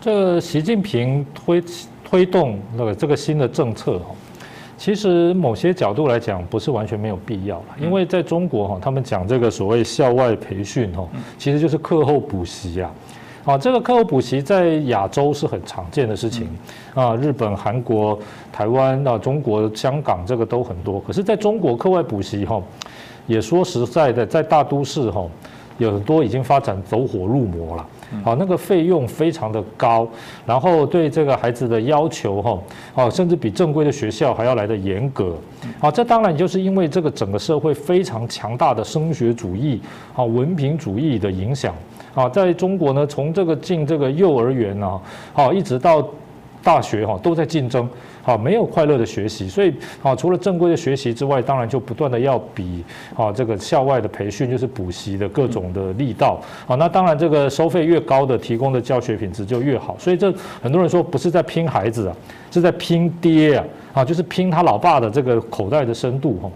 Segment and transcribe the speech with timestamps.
[0.00, 1.62] 这个习近平推
[2.04, 4.14] 推动那个这个新的政策哈，
[4.76, 11.06] 其实某些角度来讲不是完全没有必要了，因为在中国哈，他们讲这个所谓校外培训哈，
[11.36, 12.90] 其实就是课后补习啊。
[13.44, 16.46] 啊，这个课后补习在亚洲是很常见的事情
[16.94, 18.16] 啊，日本、韩国、
[18.52, 21.00] 台湾啊、中国、香港这个都很多。
[21.00, 22.62] 可是在中国课外补习哈，
[23.26, 25.26] 也说实在的，在大都市哈，
[25.78, 27.86] 有很多已经发展走火入魔了。
[28.24, 30.08] 好，那个费用非常的高，
[30.46, 32.58] 然后对这个孩子的要求哈，
[32.94, 35.34] 哦，甚至比正规的学校还要来的严格。
[35.78, 39.80] 好，这当然就是因为这个整个社会非常强大的升学主义、
[40.14, 41.74] 啊文凭主义的影响。
[42.14, 45.00] 啊，在中国呢，从这个进这个幼儿园呢，
[45.32, 46.02] 好，一直到
[46.68, 47.88] 大学哈，都在竞争，
[48.22, 49.72] 好，没有快乐的学习，所以
[50.02, 52.84] 啊，除了正规的学习之外，当然就不断的要比
[53.16, 62.14] 啊这个校外的培训，就是补习的各种的力道，啊，那当然这个收费越高的，提供的教学品质就越好，所以这很多人说不是在拼孩子啊，
[62.50, 66.50] 是在拼爹啊，啊，就是拼他老爸的这个口袋的深度哈。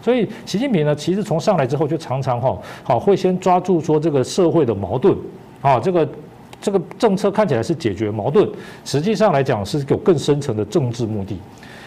[0.00, 5.12] 所以习近平呢，其实从上来之后就常常哈好会先抓住说这个社会的矛盾
[5.60, 6.08] 啊，这个
[6.66, 8.50] 这个政策看起来是解决矛盾，
[8.84, 11.38] 实际上来讲是有更深层的政治目的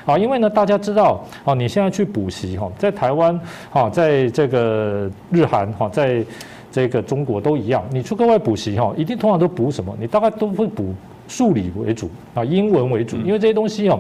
[0.06, 0.18] 啊。
[0.18, 3.38] 因为呢，大家知道啊，你现在去补习哈，在台湾
[3.74, 6.24] 啊，在这个日韩哈，在
[6.72, 9.94] 这个中国都一样，你去国外补习哈，一定通常都补什么？
[10.00, 10.94] 你大概都会补
[11.28, 14.00] 数理为主啊，英文为主，因为这些东西哦。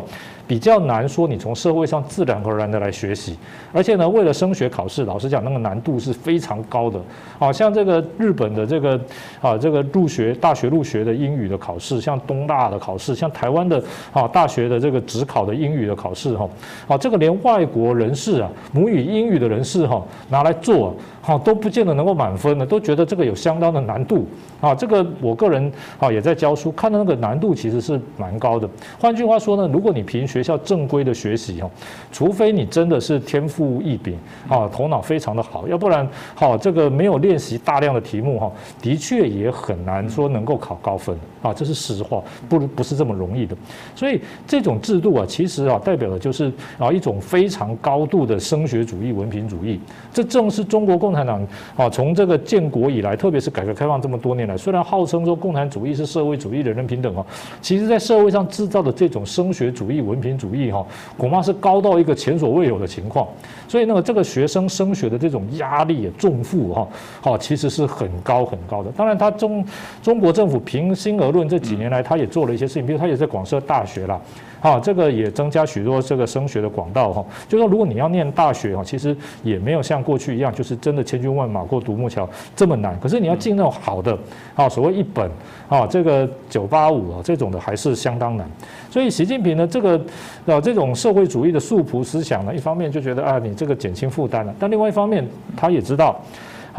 [0.49, 3.37] 比较难说，你从社会上自然而然的来学习，
[3.71, 6.99] 而且呢，为了升学考试，老实讲，那个难度是非常高的。
[7.37, 8.99] 好像这个日本的这个
[9.39, 13.79] 啊，这个入学大学入学的英语的考试，像东大的考试，像台湾的
[14.11, 16.49] 啊大学的这个职考的英语的考试哈，
[16.87, 24.25] 啊，这个连外国人士啊，母语英语的人士哈，拿来做，哈，都不见得能够满分的，都觉得这个有相当的难度。
[24.59, 28.67] 啊，这个我个人啊也在教书，看到那个难度其实是蛮高的。
[28.99, 31.69] 换句话说呢，如果你凭学学校正规的学习哦，
[32.13, 38.49] 除非你真的是天赋异禀啊，头脑非常的好，要不然好这个没有练习大量的题目哈，
[38.81, 41.17] 的确也很难说能够考高分。
[41.41, 43.55] 啊，这是实话，不不是这么容易的。
[43.93, 49.79] 所以这种制度啊，其实啊代表的就是啊一种非常高度的升学主义、文凭主义。
[50.13, 51.45] 这正是中国共产党
[51.75, 57.25] 啊从这个建国以来，特别是改革开放这么多年来，虽然号称说共产主义是社会主义、人人平等啊，
[57.61, 60.29] 其实在社会上制造的这种升学主义、文凭。
[60.39, 60.85] 主义哈，
[61.17, 63.27] 恐怕是高到一个前所未有的情况，
[63.67, 66.87] 所以那个这个学生升学的这种压力重负哈，
[67.19, 68.89] 好其实是很高很高的。
[68.95, 69.65] 当然，他中
[70.01, 74.19] 中国政府平心而论，这几年来他也做了一些事情，比如他也在广设大学了。
[74.61, 77.25] 啊，这个也增加许多这个升学的管道哈。
[77.47, 82.99] 就说如果你要念大学哈，其实也没有像过去一样，就是真的千军万马过独木桥这么难。
[82.99, 84.17] 可是你要进那种好的，
[84.55, 85.31] 啊，所谓一本，
[85.69, 88.45] 啊，这个九八五啊这种的还是相当难。
[88.91, 89.97] 所以习近平呢，这个
[90.45, 95.25] 啊这种社会主义的素朴思想呢，一方面就觉得啊你这个减轻负担了，但另外一方面
[95.55, 96.19] 他也知道。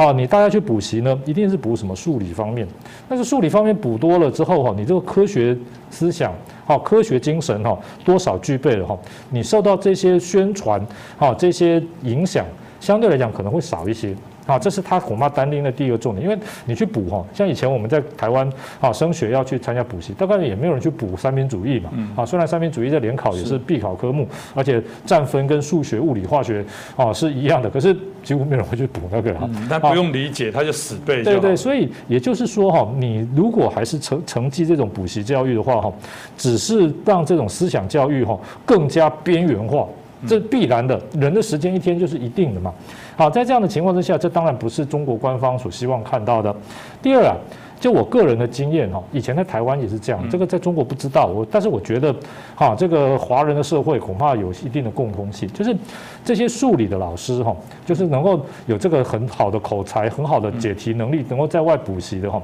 [0.00, 2.66] 好，你大家去补习呢，一定是补什么数理方面。
[3.06, 5.54] 但是数理方面补多了之后哈，你这个科学
[5.90, 6.32] 思想、
[6.64, 10.80] 好科学精神哈，多少具备了哈，你受到这些宣传
[11.18, 12.46] 哈这些影响，
[12.80, 14.16] 相对来讲可能会少一些。
[14.50, 18.50] 啊，这是他恐怕担心的第一个重点，因为你去补哈，像以前我们在台湾
[18.80, 21.90] 啊升学要去参加补习，大概也没有人去补三民主义嘛。
[22.16, 26.64] 啊，虽然三民主义在联考也是必考科目，而且占分跟数学、物理、化学
[26.96, 29.48] 啊是一样的，可是几乎没有人会去补那个哈。
[29.68, 31.22] 但不用理解，他就死背。
[31.22, 35.92] 对对，所以也就是说哈，你如果还是成成绩这种补习教育的话哈，
[36.36, 38.36] 只是让这种思想教育哈
[38.66, 39.86] 更加边缘化。
[40.26, 42.72] 这必然的，人的时间一天就是一定的嘛。
[43.16, 46.54] 好，在这样的情况之下，这当然不是中国官方所希望看到的。
[47.02, 47.36] 第二啊，
[47.78, 52.14] 就我个人的经验哈，以前在台湾也是这样，这个在中国不知道我，但是我觉得，
[52.54, 55.76] 哈，这个华人的社会恐怕有一定的共通性，就是
[56.24, 57.54] 这些数理的老师哈，
[57.84, 62.40] 就是能够有这个很好的口才、很好的解题能力，能够在外补习的哈，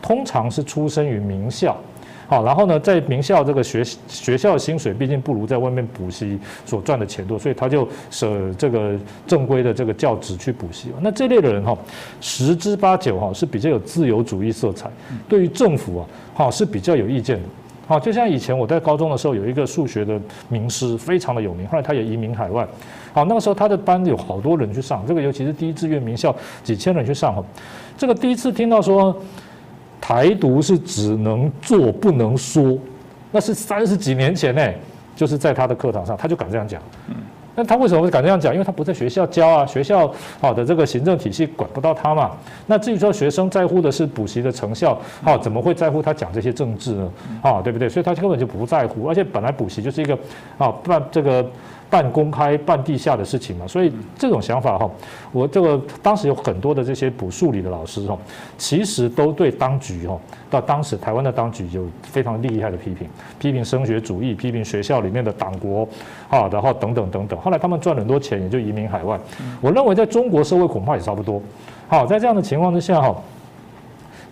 [0.00, 1.76] 通常是出生于名校。
[2.28, 10.88] 好，然后呢，在名校这个学学校薪水毕竟不如在外面补习所赚的钱多，所以他就舍这个正规的这个教职去补习。
[11.00, 11.78] 那这类的人哈，
[12.20, 14.90] 十之八九哈是比较有自由主义色彩，
[15.28, 17.42] 对于政府啊，哈是比较有意见的。
[17.86, 22.66] 好，就像以前我在高中的时候，有一个数学的名师，非常的有名，后来他也移民海外。
[23.12, 26.34] 好，那个时候他的班有好多人去上，这个尤其是第一志愿名校，
[26.64, 27.44] 几千人去上哈。
[27.96, 29.16] 这个第一次听到说。
[30.06, 32.78] 台独是只能做不能说，
[33.32, 34.64] 那是三十几年前呢，
[35.16, 36.80] 就是在他的课堂上，他就敢这样讲。
[37.56, 38.52] 那他为什么会敢这样讲？
[38.52, 40.08] 因为他不在学校教啊，学校
[40.40, 42.30] 好的这个行政体系管不到他嘛。
[42.68, 47.12] 那至于说学生在乎的是补习的成效，好，怎么会在乎他讲这些政治呢？
[47.42, 47.88] 啊，对不对？
[47.88, 50.16] 所以他根本就不在乎，而且本来补习就是一个
[50.56, 51.44] 啊办这个。
[51.88, 54.90] 半公开、半地下的事情嘛，所以这种想法哈，
[55.30, 58.18] 我这个当时有很多的这些补数理的老师哈，
[58.58, 60.18] 其实都对当局哈，
[60.50, 65.86] 到当时台湾的当局有非常厉害的批评，批评升学主义，批评学校里面的党国
[66.28, 67.38] 啊，然后等等等等。
[67.40, 69.18] 后来他们赚很多钱，也就移民海外。
[69.60, 71.40] 我认为在中国社会恐怕也差不多。
[71.86, 73.14] 好，在这样的情况之下哈，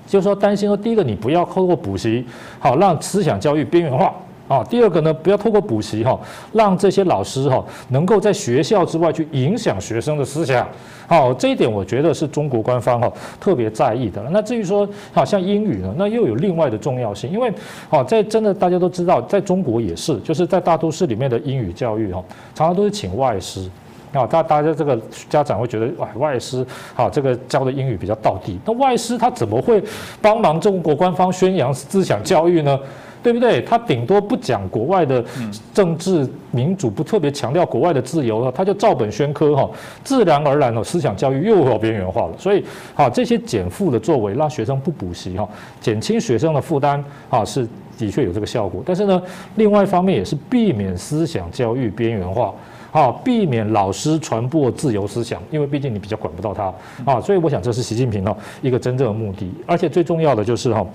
[0.09, 2.27] 就是说担心说，第一个你不要透过补习，
[2.59, 4.13] 好让思想教育边缘化。
[4.47, 6.19] 啊，第二个呢，不要透过补习哈，
[6.53, 10.67] 让这些老师哈能够在学校之外去影响学生的思想。
[11.07, 13.11] 好，这一点我觉得是中国官方哈
[13.41, 14.23] 特别在意的。
[14.31, 17.53] 那至于说，好像英语呢，那又有另外的重要性，因为
[17.89, 22.23] 好在真的大家都知道，在中国也是，就是在大都市里面的英语教育哈，
[22.55, 23.69] 常常都是请外师。
[24.15, 26.65] 啊，大大家这个家长会觉得哇，外师
[26.95, 29.83] 好这个教的英语比较到地，那外师他怎么会
[30.23, 32.79] 帮忙中国官方宣扬思想教育呢？
[33.23, 33.63] 对不对？
[33.63, 35.25] 他顶多不讲国外的
[35.73, 39.67] 政治民主，不特别强调国外的自由了，他就照本宣科哈，
[40.03, 42.35] 自然而然的思想教育又要边缘化了。
[42.37, 42.63] 所以，
[42.93, 45.49] 好这些减负的作为，让学生不补习哈，
[45.81, 48.83] 减轻学生的负担啊，是的确有这个效果。
[48.85, 49.23] 但是呢，
[49.55, 52.53] 另外一方面也是避免思想教育边缘化。
[52.95, 56.73] 啊，避免老师传播自由思想，因为毕竟你比较管不到他
[57.05, 60.87] 啊，所以我想这是习近平哦一个真正的目的，而且最重要的就是哈，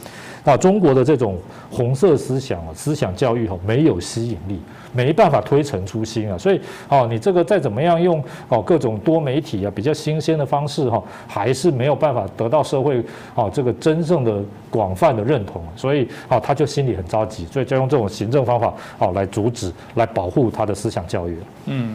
[0.46, 1.38] 啊中国的这种
[1.70, 4.62] 红色思想啊，思想教育哈没有吸引力。
[4.92, 13.00] 没办法推陈出新啊，所以哦，你这个再怎么样用哦各种多媒体啊比较新鲜的方式哈，还是没有办法得到社会
[13.36, 14.42] 哦这个真正的
[14.72, 21.38] 广泛的认同，所以哦他就心里很着急，所以就用这种行政方法哦来阻止、来保护他的思想教育。
[21.68, 21.88] 嗯。